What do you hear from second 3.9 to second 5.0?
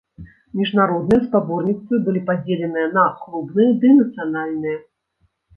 нацыянальныя.